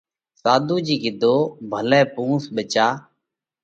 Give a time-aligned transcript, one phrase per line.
[0.41, 1.35] ۔ساڌُو جِي ڪِيڌو:
[1.71, 2.87] ڀلئہ پُونس ٻچا۔